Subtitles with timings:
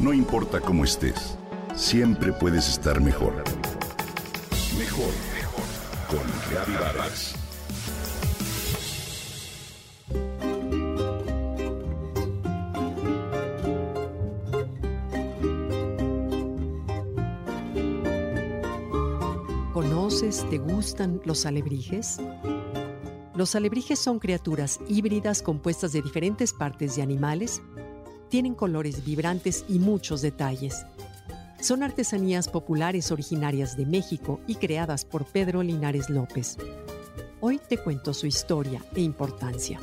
[0.00, 1.36] No importa cómo estés,
[1.76, 3.34] siempre puedes estar mejor.
[4.78, 5.64] Mejor, mejor.
[6.08, 7.34] Con Reavivadas.
[19.74, 22.16] ¿Conoces, te gustan los alebrijes?
[23.34, 27.62] Los alebrijes son criaturas híbridas compuestas de diferentes partes de animales
[28.30, 30.86] tienen colores vibrantes y muchos detalles.
[31.60, 36.56] Son artesanías populares originarias de México y creadas por Pedro Linares López.
[37.40, 39.78] Hoy te cuento su historia e importancia.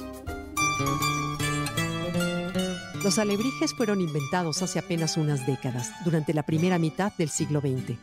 [3.04, 7.98] Los alebrijes fueron inventados hace apenas unas décadas, durante la primera mitad del siglo XX.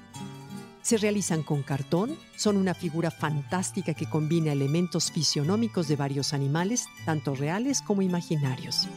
[0.83, 6.87] Se realizan con cartón, son una figura fantástica que combina elementos fisionómicos de varios animales,
[7.07, 8.89] tanto reales como imaginarios.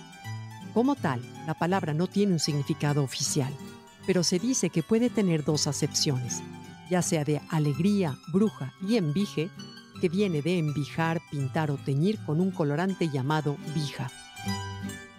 [0.78, 3.52] Como tal, la palabra no tiene un significado oficial,
[4.06, 6.44] pero se dice que puede tener dos acepciones,
[6.88, 9.50] ya sea de alegría, bruja y envije,
[10.00, 14.12] que viene de envijar, pintar o teñir con un colorante llamado vija.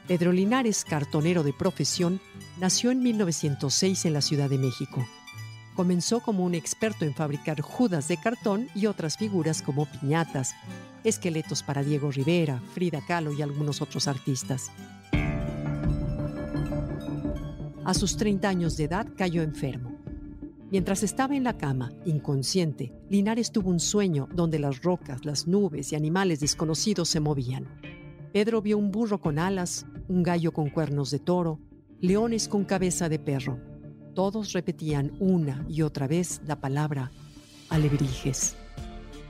[0.06, 2.20] Pedro Linares, cartonero de profesión,
[2.60, 5.04] nació en 1906 en la Ciudad de México.
[5.74, 10.54] Comenzó como un experto en fabricar judas de cartón y otras figuras como piñatas,
[11.02, 14.70] esqueletos para Diego Rivera, Frida Kahlo y algunos otros artistas.
[17.88, 19.96] A sus 30 años de edad cayó enfermo.
[20.70, 25.90] Mientras estaba en la cama, inconsciente, Linares tuvo un sueño donde las rocas, las nubes
[25.90, 27.66] y animales desconocidos se movían.
[28.30, 31.60] Pedro vio un burro con alas, un gallo con cuernos de toro,
[31.98, 33.58] leones con cabeza de perro.
[34.14, 37.10] Todos repetían una y otra vez la palabra
[37.70, 38.54] alebrijes.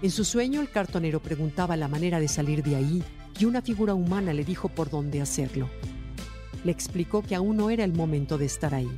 [0.02, 3.04] En su sueño el cartonero preguntaba la manera de salir de ahí
[3.38, 5.70] y una figura humana le dijo por dónde hacerlo
[6.64, 8.90] le explicó que aún no era el momento de estar ahí.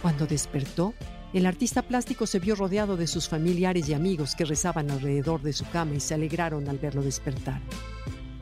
[0.00, 0.94] Cuando despertó,
[1.32, 5.52] el artista plástico se vio rodeado de sus familiares y amigos que rezaban alrededor de
[5.52, 7.60] su cama y se alegraron al verlo despertar.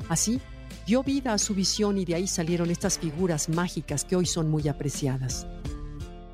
[0.08, 0.40] Así,
[0.86, 4.50] dio vida a su visión y de ahí salieron estas figuras mágicas que hoy son
[4.50, 5.46] muy apreciadas.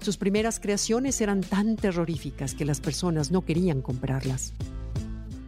[0.01, 4.55] Sus primeras creaciones eran tan terroríficas que las personas no querían comprarlas.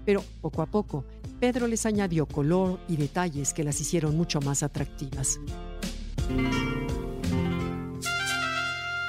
[0.05, 1.05] Pero poco a poco,
[1.41, 5.39] Pedro les añadió color y detalles que las hicieron mucho más atractivas.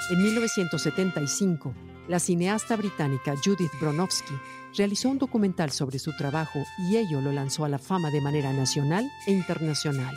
[0.09, 1.73] En 1975,
[2.07, 4.33] la cineasta británica Judith Bronowski
[4.75, 8.51] realizó un documental sobre su trabajo y ello lo lanzó a la fama de manera
[8.51, 10.15] nacional e internacional.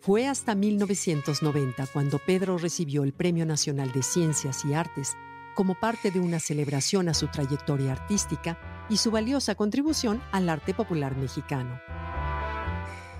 [0.00, 5.16] Fue hasta 1990 cuando Pedro recibió el Premio Nacional de Ciencias y Artes
[5.54, 10.74] como parte de una celebración a su trayectoria artística y su valiosa contribución al arte
[10.74, 11.80] popular mexicano.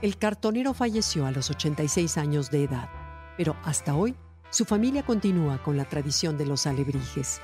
[0.03, 2.89] El cartonero falleció a los 86 años de edad,
[3.37, 4.15] pero hasta hoy
[4.51, 7.41] su familia continúa con la tradición de los alebrijes.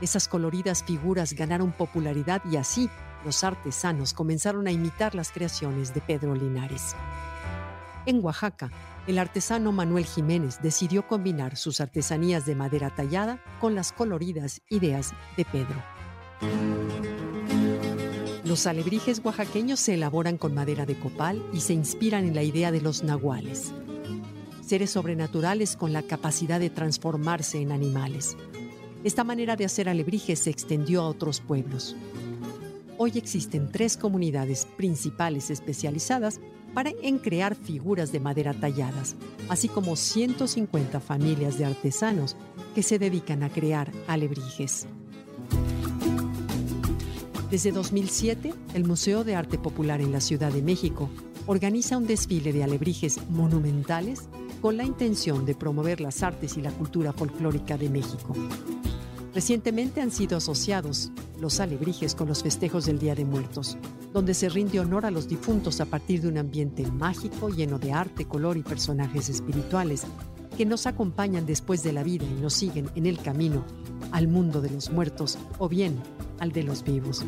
[0.00, 2.88] Esas coloridas figuras ganaron popularidad y así
[3.24, 6.94] los artesanos comenzaron a imitar las creaciones de Pedro Linares.
[8.04, 8.70] En Oaxaca,
[9.06, 15.12] el artesano Manuel Jiménez decidió combinar sus artesanías de madera tallada con las coloridas ideas
[15.36, 17.15] de Pedro.
[18.46, 22.70] Los alebrijes oaxaqueños se elaboran con madera de copal y se inspiran en la idea
[22.70, 23.72] de los nahuales,
[24.64, 28.36] seres sobrenaturales con la capacidad de transformarse en animales.
[29.02, 31.96] Esta manera de hacer alebrijes se extendió a otros pueblos.
[32.98, 36.38] Hoy existen tres comunidades principales especializadas
[36.72, 39.16] para en crear figuras de madera talladas,
[39.48, 42.36] así como 150 familias de artesanos
[42.76, 44.86] que se dedican a crear alebrijes.
[47.50, 51.08] Desde 2007, el Museo de Arte Popular en la Ciudad de México
[51.46, 54.22] organiza un desfile de alebrijes monumentales
[54.60, 58.34] con la intención de promover las artes y la cultura folclórica de México.
[59.32, 63.78] Recientemente han sido asociados los alebrijes con los festejos del Día de Muertos,
[64.12, 67.92] donde se rinde honor a los difuntos a partir de un ambiente mágico lleno de
[67.92, 70.02] arte, color y personajes espirituales
[70.58, 73.64] que nos acompañan después de la vida y nos siguen en el camino
[74.10, 75.96] al mundo de los muertos o bien
[76.38, 77.24] al de los vivos.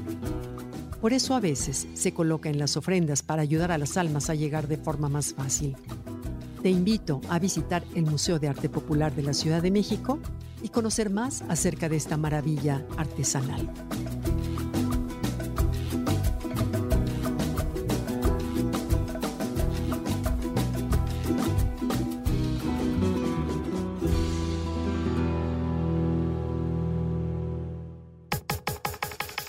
[1.01, 4.35] Por eso a veces se coloca en las ofrendas para ayudar a las almas a
[4.35, 5.77] llegar de forma más fácil.
[6.63, 10.19] Te invito a visitar el Museo de Arte Popular de la Ciudad de México
[10.61, 13.71] y conocer más acerca de esta maravilla artesanal.